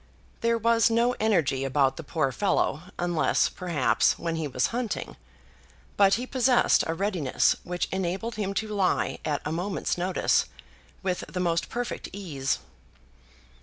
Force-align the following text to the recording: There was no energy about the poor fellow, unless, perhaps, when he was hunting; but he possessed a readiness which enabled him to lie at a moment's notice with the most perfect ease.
There 0.39 0.57
was 0.57 0.89
no 0.89 1.13
energy 1.19 1.63
about 1.63 1.95
the 1.95 2.01
poor 2.03 2.31
fellow, 2.31 2.81
unless, 2.97 3.49
perhaps, 3.49 4.17
when 4.17 4.35
he 4.35 4.47
was 4.47 4.65
hunting; 4.73 5.15
but 5.95 6.15
he 6.15 6.25
possessed 6.25 6.83
a 6.87 6.95
readiness 6.95 7.55
which 7.63 7.87
enabled 7.91 8.33
him 8.33 8.55
to 8.55 8.67
lie 8.73 9.19
at 9.23 9.43
a 9.45 9.51
moment's 9.51 9.99
notice 9.99 10.45
with 11.03 11.23
the 11.27 11.39
most 11.39 11.69
perfect 11.69 12.09
ease. 12.13 12.57